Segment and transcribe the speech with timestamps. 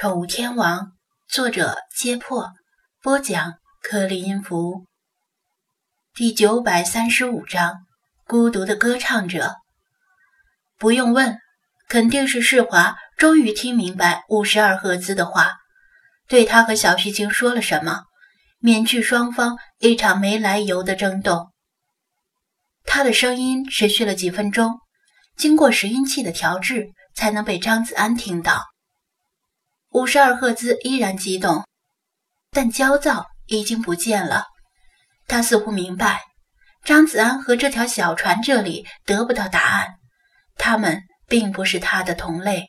[0.00, 0.78] 宠物天王》，
[1.28, 2.52] 作者：揭破，
[3.02, 4.84] 播讲：克里音符。
[6.14, 7.78] 第九百三十五章：
[8.24, 9.56] 孤独的歌唱者。
[10.78, 11.36] 不用问，
[11.88, 15.56] 肯定是世华终于听明白五十二赫兹的话，
[16.28, 18.04] 对他和小须鲸说了什么，
[18.60, 21.50] 免去双方一场没来由的争斗。
[22.84, 24.78] 他的声音持续了几分钟，
[25.36, 28.64] 经过拾音器的调制，才能被张子安听到。
[29.90, 31.64] 五十二赫兹依然激动，
[32.50, 34.44] 但焦躁已经不见了。
[35.26, 36.20] 他似乎明白，
[36.84, 39.94] 张子安和这条小船这里得不到答案，
[40.56, 42.66] 他们并不是他的同类。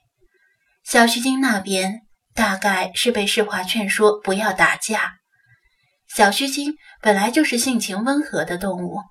[0.84, 2.02] 小须鲸那边
[2.34, 5.16] 大概是被世华劝说不要打架。
[6.08, 9.02] 小须鲸本来就是性情温和的动物，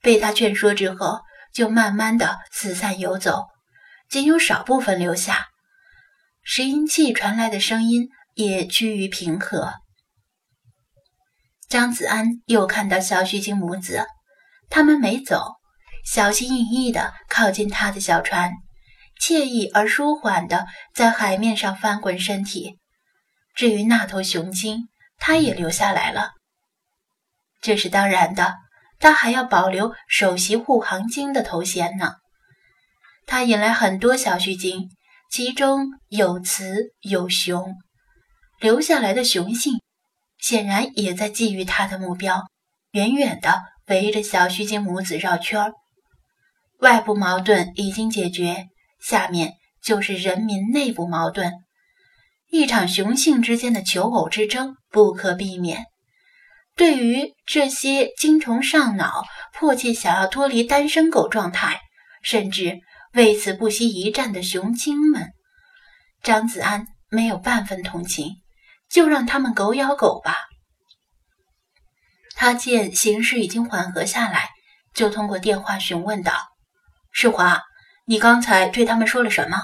[0.00, 1.20] 被他劝说之后，
[1.52, 3.44] 就慢慢的四散游走，
[4.08, 5.46] 仅有少部分留下。
[6.46, 9.72] 拾音器传来的声音也趋于平和。
[11.70, 14.06] 张子安又看到小须鲸母子，
[14.68, 15.54] 他们没走，
[16.04, 18.52] 小心翼翼地靠近他的小船，
[19.18, 22.78] 惬意而舒缓地在海面上翻滚身体。
[23.54, 26.32] 至于那头雄鲸，他也留下来了。
[27.62, 28.54] 这是当然的，
[28.98, 32.16] 他还要保留首席护航鲸的头衔呢。
[33.26, 34.90] 他引来很多小须鲸。
[35.36, 37.74] 其中有雌有雄，
[38.60, 39.72] 留下来的雄性
[40.38, 42.44] 显然也在觊觎他的目标，
[42.92, 45.72] 远远地围着小须鲸母子绕圈儿。
[46.78, 48.66] 外部矛盾已经解决，
[49.02, 51.52] 下面就是人民内部矛盾。
[52.52, 55.86] 一场雄性之间的求偶之争不可避免。
[56.76, 61.80] 对于这些精虫上脑、迫切想要脱离单身狗状态，
[62.22, 62.78] 甚至……
[63.14, 65.32] 为此不惜一战的雄鹰们，
[66.22, 68.42] 张子安没有半分同情，
[68.90, 70.36] 就让他们狗咬狗吧。
[72.34, 74.50] 他见形势已经缓和下来，
[74.92, 76.32] 就通过电话询问道
[77.12, 77.62] ：“世华，
[78.04, 79.60] 你刚才对他们说了什么？”“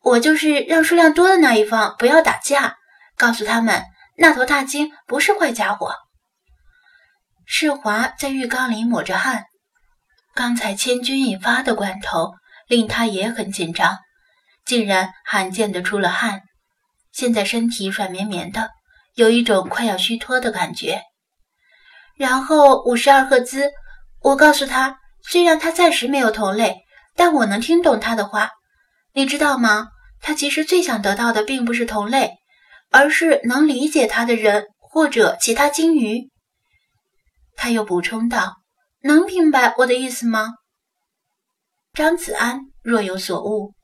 [0.00, 2.76] 我就是让数量多的那一方不要打架，
[3.16, 3.82] 告诉他们
[4.16, 5.96] 那头大鲸不是坏家伙。”
[7.44, 9.46] 世华在浴缸里抹着汗。
[10.34, 12.32] 刚才千钧一发的关头，
[12.66, 13.98] 令他也很紧张，
[14.66, 16.42] 竟然罕见的出了汗。
[17.12, 18.70] 现在身体软绵绵的，
[19.14, 21.02] 有一种快要虚脱的感觉。
[22.16, 23.70] 然后五十二赫兹，
[24.22, 26.78] 我告诉他，虽然他暂时没有同类，
[27.14, 28.50] 但我能听懂他的话。
[29.12, 29.90] 你知道吗？
[30.20, 32.32] 他其实最想得到的并不是同类，
[32.90, 36.30] 而是能理解他的人或者其他鲸鱼。
[37.54, 38.63] 他又补充道。
[39.06, 40.54] 能明白我的意思吗？
[41.92, 43.74] 张子安若有所悟，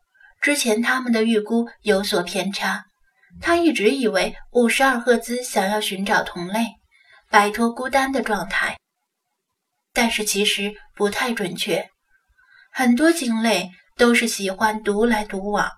[0.41, 2.87] 之前他们的预估有所偏差。
[3.39, 6.69] 他一直以为五十二赫兹想要寻找同类，
[7.29, 8.79] 摆脱孤单的状态，
[9.93, 11.91] 但是其实不太准确。
[12.73, 15.71] 很多鲸类都是喜欢独来独往，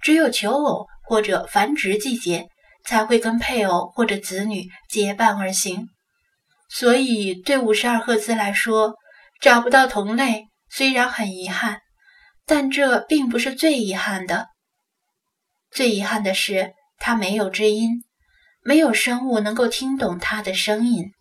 [0.00, 2.48] 只有求偶或者繁殖季节
[2.86, 5.90] 才会跟配偶或者子女结伴而行。
[6.74, 8.94] 所以，对五十二赫兹来说，
[9.42, 11.80] 找不到同类虽然很遗憾，
[12.46, 14.48] 但这并不是最遗憾的。
[15.70, 18.02] 最遗憾的是，他没有知音，
[18.62, 21.12] 没有生物能够听懂他的声音，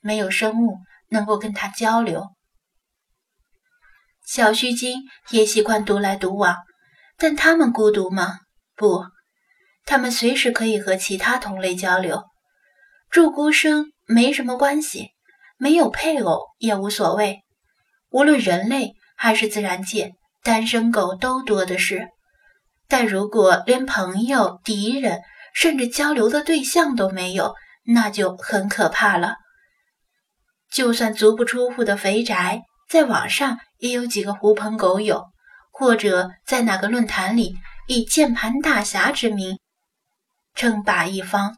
[0.00, 0.78] 没有生物
[1.10, 2.28] 能够跟他交流。
[4.26, 6.56] 小须鲸也习惯独来独往，
[7.18, 8.38] 但他们孤独吗？
[8.74, 9.04] 不，
[9.84, 12.24] 他们随时可以和其他同类交流。
[13.10, 13.92] 祝孤生。
[14.06, 15.10] 没什么关系，
[15.58, 17.42] 没有配偶也无所谓。
[18.10, 20.12] 无论人类还是自然界，
[20.42, 22.08] 单身狗都多的是。
[22.88, 25.22] 但如果连朋友、敌人，
[25.52, 29.36] 甚至交流的对象都没有，那就很可怕了。
[30.70, 35.24] 就算足不出户的肥宅，在网上也有几个狐朋狗友，
[35.72, 37.56] 或者在哪个论坛里
[37.88, 39.58] 以键盘大侠之名
[40.54, 41.56] 称霸一方。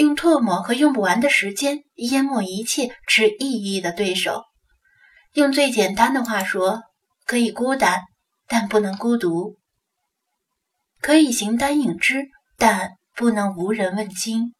[0.00, 4.44] 用唾沫和用不完的时间淹没一切持意义的对手。
[5.34, 6.80] 用最简单的话说，
[7.26, 8.04] 可以孤单，
[8.48, 9.58] 但不能孤独；
[11.02, 14.54] 可以形单影只，但不能无人问津。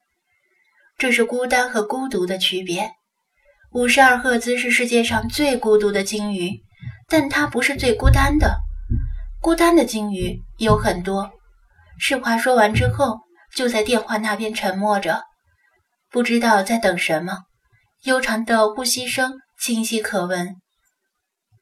[0.99, 2.93] 这是孤单和孤独的区别。
[3.73, 6.61] 五十二赫兹是世界上最孤独的鲸鱼，
[7.09, 8.59] 但它不是最孤单的。
[9.41, 11.31] 孤单的鲸鱼有很多。
[11.99, 13.21] 世华说完之后，
[13.57, 15.23] 就在电话那边沉默着。
[16.11, 17.45] 不知道在等什么，
[18.03, 20.57] 悠长的呼吸声清晰可闻。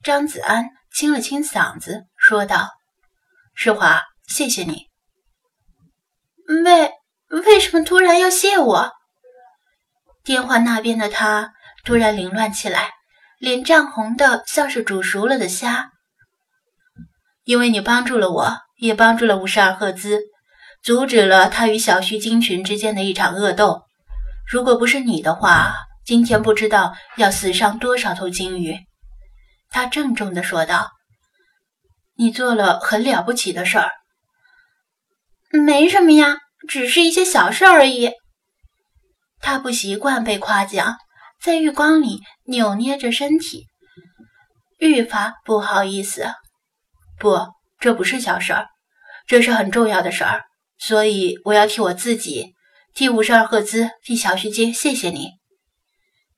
[0.03, 2.71] 张子安清了清嗓子，说道
[3.55, 4.87] ：“世华，谢谢你。”
[6.65, 6.93] 为
[7.45, 8.93] 为什么突然要谢我？
[10.25, 11.53] 电话那边的他
[11.85, 12.93] 突然凌乱起来，
[13.39, 15.91] 脸涨红的像是煮熟了的虾。
[17.45, 20.21] 因为你帮助了我，也帮助了五十二赫兹，
[20.83, 23.83] 阻止了他与小须鲸群之间的一场恶斗。
[24.51, 25.75] 如果不是你的话，
[26.07, 28.79] 今天不知道要死伤多少头鲸鱼。
[29.69, 30.91] 他郑重地说道
[32.17, 33.91] ：“你做了很了不起的事儿。”
[35.53, 38.13] 没什么呀，只是一些小事而已。
[39.41, 40.97] 他不习惯被夸奖，
[41.43, 43.67] 在浴缸里扭捏着身体。
[44.79, 46.27] 愈发不好意思。
[47.19, 47.49] 不，
[47.79, 48.67] 这不是小事儿，
[49.27, 50.45] 这是很重要的事儿，
[50.79, 52.55] 所以我要替我自己，
[52.99, 55.35] 替五十二赫兹，替小徐接谢谢你。”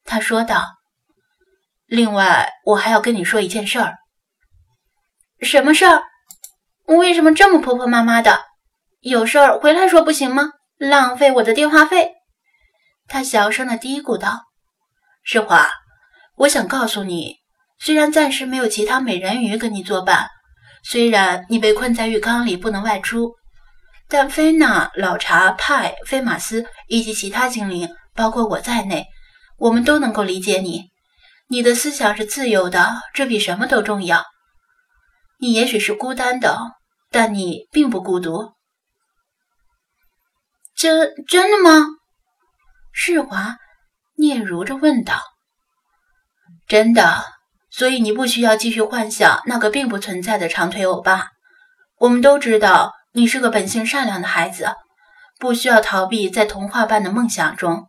[0.05, 0.67] 他说道。
[1.89, 3.95] “另外，我还要跟你说一件事儿。
[5.41, 6.03] ”“什么事儿？
[6.85, 8.43] 我为什么这么婆婆妈妈的？
[9.01, 10.51] 有事儿回来说不行吗？
[10.77, 12.13] 浪费我的电话费。”
[13.09, 14.43] 他小声的嘀咕道。
[15.25, 15.67] “世华，
[16.37, 17.37] 我想告诉你，
[17.79, 20.29] 虽然暂时没有其他美人鱼跟你作伴。”
[20.85, 23.33] 虽然你被困在浴缸里不能外出，
[24.11, 29.07] 但菲娜、老查、派、菲马斯以及其他精灵，包括我在内，
[29.57, 30.91] 我们都能够理解你。
[31.49, 34.25] 你的思想是自由的，这比什么都重要。
[35.39, 36.59] 你也许是孤单的，
[37.11, 38.53] 但你并不孤独。
[40.77, 41.87] 真真的吗？
[42.93, 43.57] 世华
[44.17, 45.23] 嗫嚅着问道。
[46.67, 47.25] 真的。
[47.73, 51.29] 所以你不需要继续幻想那个并不存在的长腿欧巴。
[51.99, 54.69] 我们都知道你是个本性善良的孩子，
[55.39, 57.89] 不需要逃避在童话般的梦想中，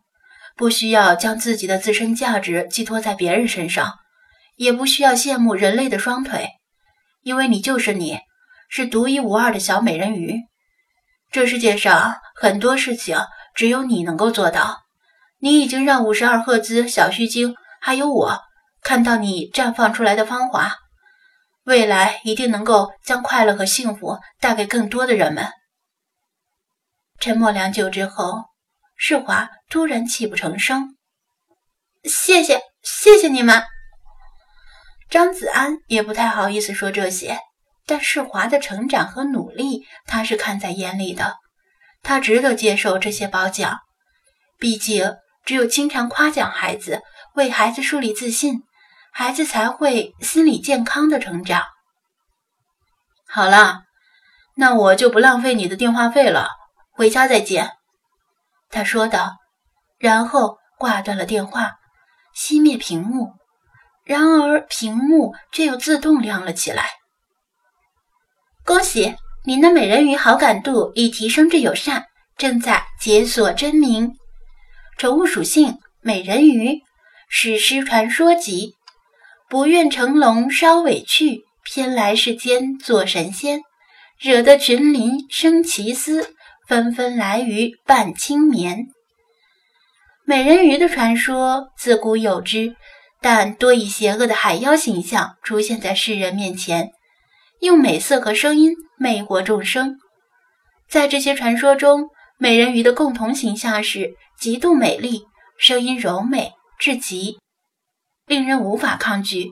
[0.56, 3.94] 不需要将自己的自身价值寄托在别人身上，
[4.56, 6.48] 也不需要羡慕人类的双腿，
[7.22, 8.18] 因为你就是你，
[8.68, 10.40] 是独一无二的小美人鱼。
[11.30, 13.16] 这世界上很多事情
[13.54, 14.80] 只有你能够做到。
[15.38, 18.40] 你已经让五十二赫兹小须鲸还有我。
[18.82, 20.72] 看到你绽放出来的芳华，
[21.64, 25.48] 未来一定能够将快乐和幸福带给更多的人们。
[27.20, 28.44] 沉默良久之后，
[28.96, 30.96] 世华突然泣不成声
[32.02, 33.62] ：“谢谢，谢谢你们。”
[35.08, 37.38] 张子安也不太好意思说这些，
[37.86, 41.36] 但世华的成长和努力，他是看在眼里的，
[42.02, 43.78] 他值得接受这些褒奖。
[44.58, 47.02] 毕竟，只有经常夸奖孩子，
[47.34, 48.62] 为孩子树立自信。
[49.14, 51.62] 孩子才会心理健康的成长。
[53.28, 53.82] 好了，
[54.56, 56.48] 那我就不浪费你的电话费了，
[56.90, 57.72] 回家再见。”
[58.70, 59.36] 他说道，
[59.98, 61.72] 然后挂断了电话，
[62.34, 63.34] 熄灭屏幕。
[64.04, 66.90] 然而，屏幕却又自动亮了起来。
[68.64, 72.06] 恭喜，您的美人鱼好感度已提升至友善，
[72.36, 74.16] 正在解锁真名。
[74.96, 76.80] 宠物属性：美人鱼，
[77.28, 78.74] 史诗传说集。
[79.52, 83.60] 不愿成龙稍委屈，偏来世间做神仙，
[84.18, 86.34] 惹得群林生奇思，
[86.66, 88.86] 纷纷来于半青眠。
[90.24, 92.74] 美人鱼的传说自古有之，
[93.20, 96.88] 但多以邪恶的海妖形象出现在世人面前，
[97.60, 99.98] 用美色和声音魅惑众生。
[100.88, 105.24] 在这些传说中，美人鱼的共同形象是极度美丽，
[105.58, 107.41] 声音柔美至极。
[108.26, 109.50] 令人无法抗拒，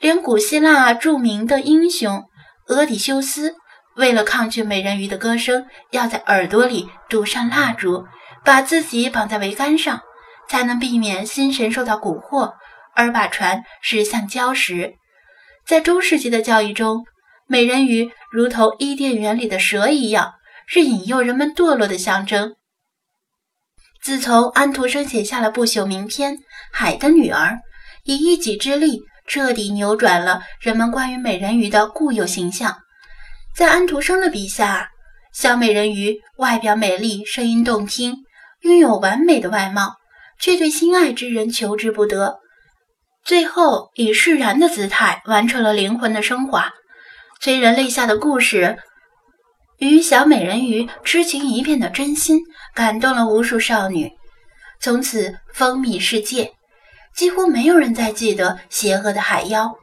[0.00, 2.24] 连古希腊著名的英雄
[2.66, 3.56] 俄狄修斯，
[3.96, 8.04] 为了抗拒美人鱼的歌声，要在耳朵里堵上蜡烛，
[8.44, 10.02] 把自己绑在桅杆上，
[10.48, 12.52] 才能避免心神受到蛊惑，
[12.94, 14.94] 而把船驶向礁石。
[15.66, 17.04] 在中世纪的教育中，
[17.48, 20.34] 美人鱼如同伊甸园里的蛇一样，
[20.66, 22.54] 是引诱人们堕落的象征。
[24.02, 26.34] 自从安徒生写下了不朽名篇
[26.70, 27.52] 《海的女儿》。
[28.06, 32.78] 以一己之力彻底扭转了人们关于美人鱼的固有形象。
[33.54, 34.90] 在安徒生的笔下，
[35.34, 38.16] 小美人鱼外表美丽，声音动听，
[38.60, 39.96] 拥有完美的外貌，
[40.38, 42.38] 却对心爱之人求之不得。
[43.24, 46.72] 最后以释然的姿态完成了灵魂的升华。
[47.40, 48.78] 催人泪下的故事
[49.78, 52.38] 与小美人鱼痴情一片的真心，
[52.72, 54.12] 感动了无数少女，
[54.80, 56.52] 从此风靡世界。
[57.16, 59.74] 几乎没有人再记得邪恶的海妖。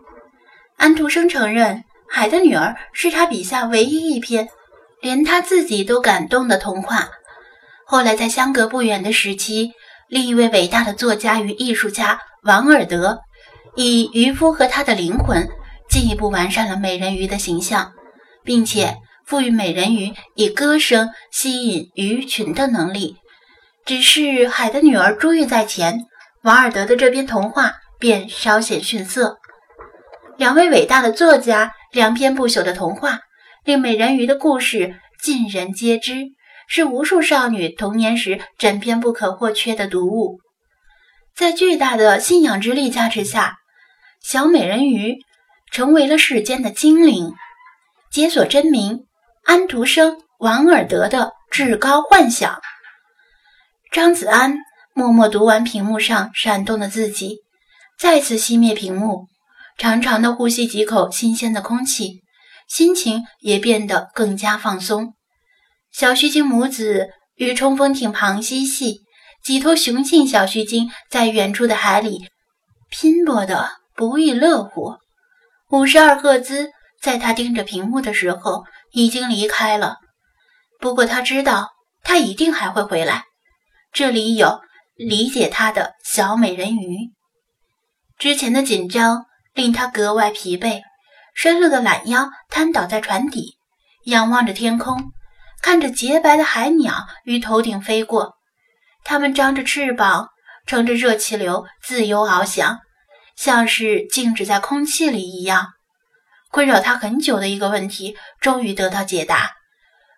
[0.78, 4.48] 安徒生承认，《海的女儿》是他笔下唯一一篇
[5.02, 7.10] 连他自己都感动的童话。
[7.86, 9.72] 后来，在相隔不远的时期，
[10.08, 13.22] 另一位伟大的作家与艺术家王尔德，
[13.76, 15.50] 以渔夫和他的灵魂
[15.90, 17.94] 进一步完善了美人鱼的形象，
[18.44, 23.18] 并且赋予美人鱼以歌声吸引鱼群的能力。
[23.86, 26.06] 只是海的女儿珠玉在前，
[26.44, 29.38] 王尔德的这篇童话便稍显逊色。
[30.38, 33.20] 两位伟大的作家两篇不朽的童话，
[33.64, 36.32] 令美人鱼的故事尽人皆知，
[36.68, 40.42] 是无数少女童年时枕边不可或缺的读物。
[41.34, 43.60] 在巨大的信仰之力加持下，
[44.22, 45.20] 小美人鱼
[45.72, 47.34] 成为了世间的精灵，
[48.12, 49.06] 解锁真名
[49.46, 52.60] 安徒生·王尔德的至高幻想。
[53.94, 54.58] 张子安
[54.96, 57.38] 默默读完屏幕上闪动的字迹，
[57.98, 59.28] 再次熄灭屏幕，
[59.76, 62.22] 长长的呼吸几口新鲜的空气，
[62.68, 65.16] 心情也变得更加放松。
[65.92, 69.02] 小须鲸母子与冲锋艇旁嬉戏，
[69.44, 72.28] 几头雄性小须鲸在远处的海里
[72.92, 74.98] 拼搏得不亦乐乎。
[75.72, 76.70] 五十二赫兹
[77.02, 79.98] 在他盯着屏幕的时候已经离开了，
[80.80, 81.70] 不过他知道
[82.04, 83.24] 他一定还会回来。
[83.92, 84.62] 这里有
[84.96, 87.12] 理解他的小美人鱼。
[88.18, 90.82] 之前的紧张令他格外疲惫，
[91.34, 93.58] 伸弱的懒腰瘫倒在船底，
[94.06, 95.12] 仰望着天空，
[95.62, 98.36] 看着洁白的海鸟于头顶飞过。
[99.04, 100.30] 它们张着翅膀，
[100.66, 102.80] 乘着热气流自由翱翔，
[103.36, 105.74] 像是静止在空气里一样。
[106.52, 109.54] 困扰他很久的一个问题终于得到解答。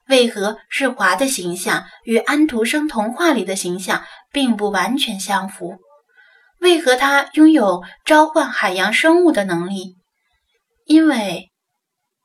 [0.07, 5.79] 为何日华的形象与安徒生童话里的形象并不完全相符？
[6.59, 9.97] 为何他拥有召唤海洋生物的能力？
[10.85, 11.51] 因为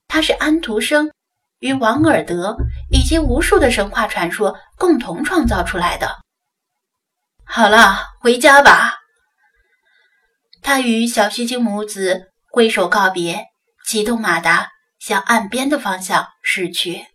[0.09, 1.11] 他是安徒生
[1.59, 2.57] 与王尔德
[2.91, 6.19] 以及无数的神话传说共同创造出来的。
[7.45, 8.99] 好了，回家吧。
[10.63, 13.47] 他与小须鲸母子挥手告别，
[13.87, 14.69] 启动马达
[14.99, 17.07] 向岸边的方向驶去。